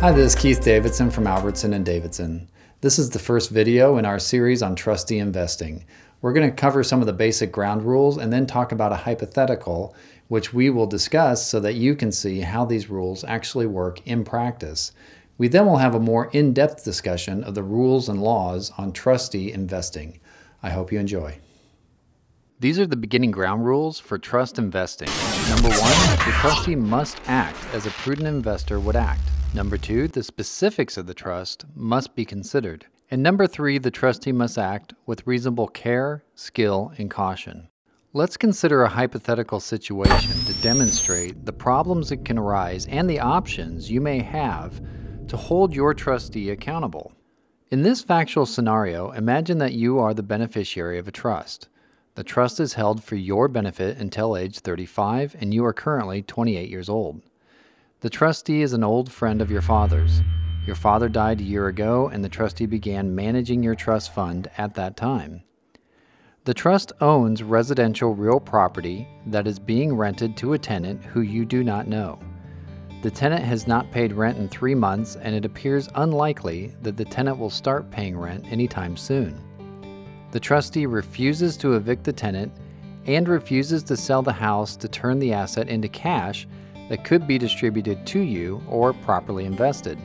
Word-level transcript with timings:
Hi, 0.00 0.12
this 0.12 0.32
is 0.32 0.40
Keith 0.40 0.60
Davidson 0.60 1.10
from 1.10 1.26
Albertson 1.26 1.74
and 1.74 1.84
Davidson. 1.84 2.48
This 2.82 3.00
is 3.00 3.10
the 3.10 3.18
first 3.18 3.50
video 3.50 3.96
in 3.96 4.06
our 4.06 4.20
series 4.20 4.62
on 4.62 4.76
trustee 4.76 5.18
investing. 5.18 5.84
We're 6.22 6.32
going 6.32 6.48
to 6.48 6.54
cover 6.54 6.84
some 6.84 7.00
of 7.00 7.08
the 7.08 7.12
basic 7.12 7.50
ground 7.50 7.82
rules 7.82 8.16
and 8.16 8.32
then 8.32 8.46
talk 8.46 8.70
about 8.70 8.92
a 8.92 8.96
hypothetical, 8.96 9.96
which 10.28 10.54
we 10.54 10.70
will 10.70 10.86
discuss 10.86 11.44
so 11.44 11.58
that 11.58 11.74
you 11.74 11.96
can 11.96 12.12
see 12.12 12.42
how 12.42 12.64
these 12.64 12.88
rules 12.88 13.24
actually 13.24 13.66
work 13.66 14.00
in 14.06 14.22
practice. 14.22 14.92
We 15.36 15.48
then 15.48 15.66
will 15.66 15.78
have 15.78 15.96
a 15.96 16.00
more 16.00 16.30
in 16.32 16.52
depth 16.52 16.84
discussion 16.84 17.42
of 17.42 17.56
the 17.56 17.64
rules 17.64 18.08
and 18.08 18.22
laws 18.22 18.70
on 18.78 18.92
trustee 18.92 19.50
investing. 19.50 20.20
I 20.62 20.70
hope 20.70 20.92
you 20.92 21.00
enjoy. 21.00 21.38
These 22.60 22.78
are 22.78 22.86
the 22.86 22.94
beginning 22.94 23.32
ground 23.32 23.66
rules 23.66 23.98
for 23.98 24.16
trust 24.16 24.58
investing. 24.58 25.08
Number 25.48 25.70
one, 25.70 26.18
the 26.24 26.34
trustee 26.38 26.76
must 26.76 27.20
act 27.26 27.58
as 27.74 27.84
a 27.84 27.90
prudent 27.90 28.28
investor 28.28 28.78
would 28.78 28.94
act. 28.94 29.22
Number 29.54 29.78
two, 29.78 30.08
the 30.08 30.22
specifics 30.22 30.96
of 30.96 31.06
the 31.06 31.14
trust 31.14 31.64
must 31.74 32.14
be 32.14 32.24
considered. 32.24 32.86
And 33.10 33.22
number 33.22 33.46
three, 33.46 33.78
the 33.78 33.90
trustee 33.90 34.32
must 34.32 34.58
act 34.58 34.92
with 35.06 35.26
reasonable 35.26 35.68
care, 35.68 36.22
skill, 36.34 36.92
and 36.98 37.10
caution. 37.10 37.68
Let's 38.12 38.36
consider 38.36 38.82
a 38.82 38.88
hypothetical 38.88 39.60
situation 39.60 40.38
to 40.44 40.62
demonstrate 40.62 41.46
the 41.46 41.52
problems 41.52 42.10
that 42.10 42.24
can 42.24 42.38
arise 42.38 42.86
and 42.86 43.08
the 43.08 43.20
options 43.20 43.90
you 43.90 44.00
may 44.00 44.20
have 44.20 44.80
to 45.28 45.36
hold 45.36 45.74
your 45.74 45.94
trustee 45.94 46.50
accountable. 46.50 47.12
In 47.70 47.82
this 47.82 48.02
factual 48.02 48.46
scenario, 48.46 49.10
imagine 49.12 49.58
that 49.58 49.74
you 49.74 49.98
are 49.98 50.14
the 50.14 50.22
beneficiary 50.22 50.98
of 50.98 51.08
a 51.08 51.12
trust. 51.12 51.68
The 52.14 52.24
trust 52.24 52.60
is 52.60 52.74
held 52.74 53.04
for 53.04 53.16
your 53.16 53.48
benefit 53.48 53.98
until 53.98 54.36
age 54.36 54.58
35, 54.58 55.36
and 55.38 55.52
you 55.54 55.64
are 55.64 55.72
currently 55.72 56.22
28 56.22 56.68
years 56.68 56.88
old. 56.88 57.22
The 58.00 58.10
trustee 58.10 58.62
is 58.62 58.74
an 58.74 58.84
old 58.84 59.10
friend 59.10 59.42
of 59.42 59.50
your 59.50 59.60
father's. 59.60 60.22
Your 60.64 60.76
father 60.76 61.08
died 61.08 61.40
a 61.40 61.44
year 61.44 61.66
ago, 61.66 62.06
and 62.06 62.24
the 62.24 62.28
trustee 62.28 62.66
began 62.66 63.12
managing 63.12 63.60
your 63.60 63.74
trust 63.74 64.14
fund 64.14 64.48
at 64.56 64.74
that 64.74 64.96
time. 64.96 65.42
The 66.44 66.54
trust 66.54 66.92
owns 67.00 67.42
residential 67.42 68.14
real 68.14 68.38
property 68.38 69.08
that 69.26 69.48
is 69.48 69.58
being 69.58 69.96
rented 69.96 70.36
to 70.36 70.52
a 70.52 70.58
tenant 70.58 71.02
who 71.06 71.22
you 71.22 71.44
do 71.44 71.64
not 71.64 71.88
know. 71.88 72.20
The 73.02 73.10
tenant 73.10 73.42
has 73.42 73.66
not 73.66 73.90
paid 73.90 74.12
rent 74.12 74.38
in 74.38 74.48
three 74.48 74.76
months, 74.76 75.16
and 75.16 75.34
it 75.34 75.44
appears 75.44 75.88
unlikely 75.96 76.74
that 76.82 76.96
the 76.96 77.04
tenant 77.04 77.36
will 77.36 77.50
start 77.50 77.90
paying 77.90 78.16
rent 78.16 78.46
anytime 78.52 78.96
soon. 78.96 79.42
The 80.30 80.38
trustee 80.38 80.86
refuses 80.86 81.56
to 81.56 81.74
evict 81.74 82.04
the 82.04 82.12
tenant 82.12 82.52
and 83.06 83.26
refuses 83.26 83.82
to 83.82 83.96
sell 83.96 84.22
the 84.22 84.32
house 84.32 84.76
to 84.76 84.86
turn 84.86 85.18
the 85.18 85.32
asset 85.32 85.68
into 85.68 85.88
cash 85.88 86.46
that 86.88 87.04
could 87.04 87.26
be 87.26 87.38
distributed 87.38 88.06
to 88.06 88.20
you 88.20 88.62
or 88.68 88.92
properly 88.92 89.44
invested. 89.44 89.98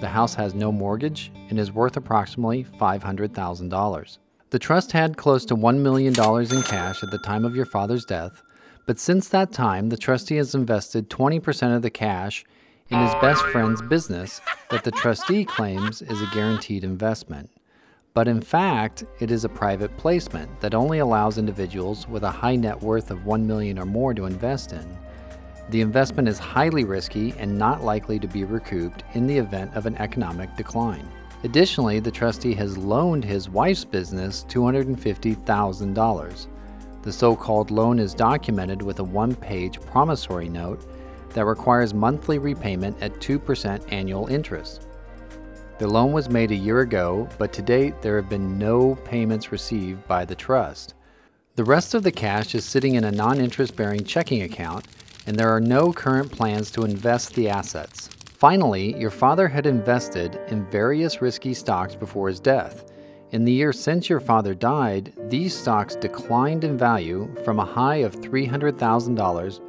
The 0.00 0.08
house 0.08 0.34
has 0.34 0.54
no 0.54 0.72
mortgage 0.72 1.30
and 1.48 1.58
is 1.58 1.72
worth 1.72 1.96
approximately 1.96 2.64
$500,000. 2.64 4.18
The 4.50 4.58
trust 4.58 4.92
had 4.92 5.16
close 5.16 5.44
to 5.46 5.56
$1 5.56 5.78
million 5.78 6.12
in 6.12 6.62
cash 6.62 7.02
at 7.02 7.10
the 7.10 7.18
time 7.18 7.44
of 7.44 7.56
your 7.56 7.66
father's 7.66 8.04
death 8.04 8.42
but 8.86 8.98
since 8.98 9.28
that 9.28 9.52
time, 9.52 9.88
the 9.88 9.96
trustee 9.96 10.36
has 10.36 10.54
invested 10.54 11.08
20% 11.08 11.74
of 11.74 11.82
the 11.82 11.90
cash 11.90 12.44
in 12.90 12.98
his 12.98 13.14
best 13.14 13.42
friend's 13.46 13.80
business 13.80 14.42
that 14.70 14.84
the 14.84 14.90
trustee 14.90 15.44
claims 15.44 16.02
is 16.02 16.20
a 16.20 16.30
guaranteed 16.34 16.84
investment. 16.84 17.50
But 18.12 18.28
in 18.28 18.42
fact, 18.42 19.04
it 19.20 19.30
is 19.30 19.44
a 19.44 19.48
private 19.48 19.96
placement 19.96 20.60
that 20.60 20.74
only 20.74 20.98
allows 20.98 21.38
individuals 21.38 22.06
with 22.06 22.22
a 22.24 22.30
high 22.30 22.56
net 22.56 22.80
worth 22.80 23.10
of 23.10 23.24
1 23.24 23.46
million 23.46 23.78
or 23.78 23.86
more 23.86 24.12
to 24.12 24.26
invest 24.26 24.72
in. 24.72 24.98
The 25.70 25.80
investment 25.80 26.28
is 26.28 26.38
highly 26.38 26.84
risky 26.84 27.32
and 27.38 27.58
not 27.58 27.82
likely 27.82 28.18
to 28.18 28.28
be 28.28 28.44
recouped 28.44 29.02
in 29.14 29.26
the 29.26 29.38
event 29.38 29.74
of 29.74 29.86
an 29.86 29.96
economic 29.96 30.54
decline. 30.56 31.08
Additionally, 31.42 32.00
the 32.00 32.10
trustee 32.10 32.54
has 32.54 32.78
loaned 32.78 33.24
his 33.24 33.48
wife's 33.48 33.84
business 33.84 34.44
$250,000. 34.48 36.46
The 37.02 37.12
so 37.12 37.36
called 37.36 37.70
loan 37.70 37.98
is 37.98 38.14
documented 38.14 38.80
with 38.80 38.98
a 38.98 39.04
one 39.04 39.34
page 39.34 39.80
promissory 39.82 40.48
note 40.48 40.86
that 41.34 41.44
requires 41.44 41.92
monthly 41.92 42.38
repayment 42.38 42.96
at 43.02 43.20
2% 43.20 43.92
annual 43.92 44.26
interest. 44.28 44.86
The 45.78 45.88
loan 45.88 46.12
was 46.12 46.30
made 46.30 46.50
a 46.50 46.56
year 46.56 46.80
ago, 46.80 47.28
but 47.36 47.52
to 47.54 47.62
date 47.62 48.00
there 48.00 48.16
have 48.16 48.28
been 48.30 48.58
no 48.58 48.94
payments 49.04 49.52
received 49.52 50.06
by 50.06 50.24
the 50.24 50.34
trust. 50.34 50.94
The 51.56 51.64
rest 51.64 51.94
of 51.94 52.04
the 52.04 52.12
cash 52.12 52.54
is 52.54 52.64
sitting 52.64 52.94
in 52.94 53.04
a 53.04 53.12
non 53.12 53.40
interest 53.40 53.76
bearing 53.76 54.04
checking 54.04 54.42
account, 54.42 54.86
and 55.26 55.36
there 55.36 55.54
are 55.54 55.60
no 55.60 55.92
current 55.92 56.30
plans 56.30 56.70
to 56.72 56.84
invest 56.84 57.34
the 57.34 57.48
assets. 57.48 58.08
Finally, 58.34 58.98
your 58.98 59.10
father 59.10 59.48
had 59.48 59.66
invested 59.66 60.40
in 60.48 60.68
various 60.70 61.22
risky 61.22 61.54
stocks 61.54 61.94
before 61.94 62.28
his 62.28 62.40
death. 62.40 62.84
In 63.30 63.44
the 63.44 63.52
year 63.52 63.72
since 63.72 64.08
your 64.08 64.20
father 64.20 64.54
died, 64.54 65.12
these 65.30 65.56
stocks 65.56 65.96
declined 65.96 66.62
in 66.62 66.76
value 66.76 67.34
from 67.44 67.58
a 67.58 67.64
high 67.64 67.96
of 67.96 68.14
$300,000 68.16 69.60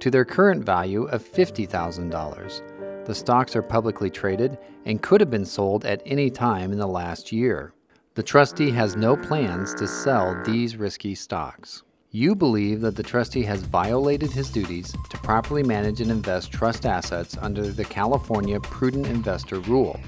to 0.00 0.10
their 0.10 0.24
current 0.24 0.64
value 0.64 1.04
of 1.04 1.22
$50,000. 1.22 3.06
The 3.06 3.14
stocks 3.14 3.56
are 3.56 3.62
publicly 3.62 4.10
traded 4.10 4.58
and 4.84 5.02
could 5.02 5.20
have 5.20 5.30
been 5.30 5.44
sold 5.44 5.84
at 5.84 6.02
any 6.06 6.30
time 6.30 6.72
in 6.72 6.78
the 6.78 6.86
last 6.86 7.32
year. 7.32 7.74
The 8.14 8.22
trustee 8.22 8.70
has 8.70 8.96
no 8.96 9.16
plans 9.16 9.74
to 9.74 9.86
sell 9.86 10.40
these 10.44 10.76
risky 10.76 11.14
stocks. 11.14 11.82
You 12.12 12.34
believe 12.34 12.80
that 12.80 12.96
the 12.96 13.04
trustee 13.04 13.44
has 13.44 13.62
violated 13.62 14.32
his 14.32 14.50
duties 14.50 14.92
to 15.10 15.18
properly 15.18 15.62
manage 15.62 16.00
and 16.00 16.10
invest 16.10 16.50
trust 16.50 16.84
assets 16.84 17.36
under 17.40 17.68
the 17.68 17.84
California 17.84 18.58
Prudent 18.58 19.06
Investor 19.06 19.60
Rule. 19.60 20.00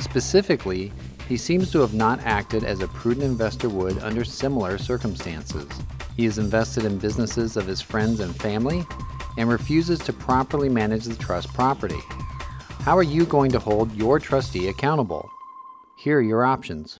Specifically, 0.00 0.92
he 1.28 1.36
seems 1.36 1.70
to 1.70 1.78
have 1.78 1.94
not 1.94 2.18
acted 2.24 2.64
as 2.64 2.80
a 2.80 2.88
prudent 2.88 3.26
investor 3.26 3.68
would 3.68 3.96
under 4.00 4.24
similar 4.24 4.76
circumstances. 4.76 5.68
He 6.16 6.26
is 6.26 6.38
invested 6.38 6.84
in 6.84 6.98
businesses 6.98 7.56
of 7.56 7.68
his 7.68 7.80
friends 7.80 8.18
and 8.18 8.34
family 8.34 8.84
and 9.38 9.48
refuses 9.48 10.00
to 10.00 10.12
properly 10.12 10.68
manage 10.68 11.04
the 11.04 11.14
trust 11.14 11.54
property. 11.54 12.00
How 12.80 12.98
are 12.98 13.04
you 13.04 13.24
going 13.24 13.52
to 13.52 13.60
hold 13.60 13.94
your 13.94 14.18
trustee 14.18 14.66
accountable? 14.66 15.30
Here 15.96 16.18
are 16.18 16.22
your 16.22 16.44
options. 16.44 16.98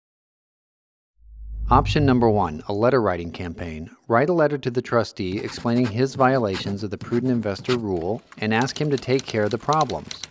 Option 1.68 2.06
number 2.06 2.30
one 2.30 2.62
a 2.68 2.72
letter 2.72 3.02
writing 3.02 3.32
campaign. 3.32 3.90
Write 4.06 4.28
a 4.28 4.32
letter 4.32 4.56
to 4.56 4.70
the 4.70 4.80
trustee 4.80 5.40
explaining 5.40 5.86
his 5.86 6.14
violations 6.14 6.84
of 6.84 6.92
the 6.92 6.96
prudent 6.96 7.32
investor 7.32 7.76
rule 7.76 8.22
and 8.38 8.54
ask 8.54 8.80
him 8.80 8.88
to 8.88 8.96
take 8.96 9.26
care 9.26 9.42
of 9.42 9.50
the 9.50 9.58
problems. 9.58 10.22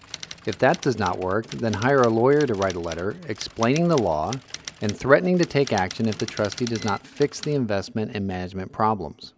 If 0.45 0.57
that 0.59 0.79
does 0.79 0.97
not 0.97 1.19
work, 1.19 1.47
then 1.47 1.73
hire 1.73 2.03
a 2.03 2.07
lawyer 2.07 2.47
to 2.47 2.53
write 2.53 2.75
a 2.75 2.79
letter 2.79 3.17
explaining 3.27 3.89
the 3.89 3.97
law 3.97 4.31
and 4.79 4.97
threatening 4.97 5.37
to 5.39 5.45
take 5.45 5.73
action 5.73 6.07
if 6.07 6.17
the 6.19 6.25
trustee 6.25 6.63
does 6.63 6.85
not 6.85 7.05
fix 7.05 7.41
the 7.41 7.53
investment 7.53 8.15
and 8.15 8.25
management 8.25 8.71
problems. 8.71 9.33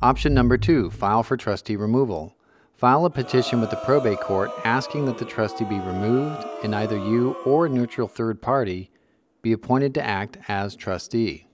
Option 0.00 0.34
number 0.34 0.58
two 0.58 0.90
file 0.90 1.22
for 1.22 1.36
trustee 1.36 1.76
removal. 1.76 2.34
File 2.74 3.04
a 3.04 3.10
petition 3.10 3.60
with 3.60 3.70
the 3.70 3.76
probate 3.76 4.18
court 4.18 4.50
asking 4.64 5.06
that 5.06 5.18
the 5.18 5.24
trustee 5.24 5.64
be 5.64 5.78
removed 5.78 6.44
and 6.64 6.74
either 6.74 6.98
you 6.98 7.36
or 7.44 7.66
a 7.66 7.68
neutral 7.68 8.08
third 8.08 8.42
party 8.42 8.90
be 9.42 9.52
appointed 9.52 9.92
to 9.94 10.04
act 10.04 10.38
as 10.48 10.76
trustee. 10.76 11.46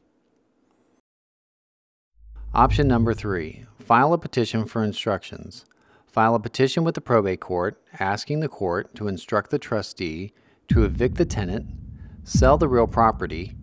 Option 2.54 2.86
number 2.86 3.14
three 3.14 3.64
file 3.78 4.12
a 4.12 4.18
petition 4.18 4.66
for 4.66 4.84
instructions. 4.84 5.64
File 6.06 6.34
a 6.34 6.40
petition 6.40 6.84
with 6.84 6.94
the 6.94 7.00
probate 7.00 7.40
court 7.40 7.80
asking 7.98 8.40
the 8.40 8.48
court 8.48 8.94
to 8.94 9.08
instruct 9.08 9.50
the 9.50 9.58
trustee 9.58 10.32
to 10.68 10.84
evict 10.84 11.16
the 11.16 11.24
tenant, 11.24 11.66
sell 12.24 12.58
the 12.58 12.68
real 12.68 12.86
property, 12.86 13.54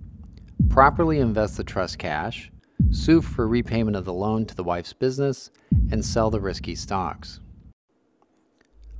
properly 0.69 1.19
invest 1.19 1.57
the 1.57 1.63
trust 1.63 1.99
cash, 1.99 2.51
sue 2.91 3.21
for 3.21 3.47
repayment 3.47 3.95
of 3.95 4.05
the 4.05 4.13
loan 4.13 4.45
to 4.45 4.55
the 4.55 4.63
wife's 4.63 4.93
business, 4.93 5.51
and 5.91 6.03
sell 6.03 6.29
the 6.29 6.39
risky 6.39 6.75
stocks. 6.75 7.39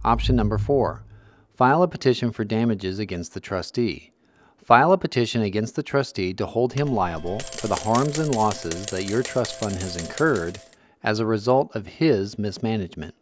Option 0.03 0.35
number 0.35 0.57
four 0.57 1.03
file 1.55 1.81
a 1.81 1.87
petition 1.87 2.31
for 2.31 2.43
damages 2.43 2.99
against 2.99 3.33
the 3.33 3.39
trustee. 3.39 4.11
File 4.65 4.93
a 4.93 4.97
petition 4.97 5.43
against 5.43 5.75
the 5.75 5.83
trustee 5.83 6.33
to 6.33 6.47
hold 6.47 6.73
him 6.73 6.87
liable 6.87 7.37
for 7.37 7.67
the 7.67 7.75
harms 7.75 8.17
and 8.17 8.33
losses 8.33 8.87
that 8.87 9.03
your 9.03 9.21
trust 9.21 9.59
fund 9.59 9.75
has 9.75 9.95
incurred 9.95 10.59
as 11.03 11.19
a 11.19 11.25
result 11.27 11.75
of 11.75 11.85
his 11.85 12.39
mismanagement. 12.39 13.13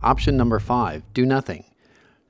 Option 0.00 0.36
number 0.36 0.60
five 0.60 1.02
do 1.12 1.26
nothing. 1.26 1.64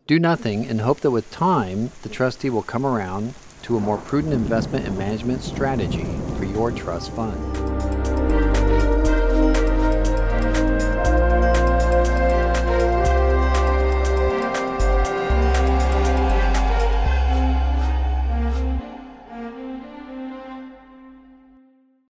Do 0.06 0.18
nothing 0.18 0.64
and 0.64 0.80
hope 0.80 1.00
that 1.00 1.10
with 1.10 1.30
time, 1.30 1.90
the 2.00 2.08
trustee 2.08 2.48
will 2.48 2.62
come 2.62 2.86
around 2.86 3.34
to 3.64 3.76
a 3.76 3.80
more 3.80 3.98
prudent 3.98 4.32
investment 4.32 4.86
and 4.86 4.96
management 4.96 5.42
strategy 5.42 6.08
for 6.38 6.46
your 6.46 6.70
trust 6.70 7.12
fund. 7.12 7.89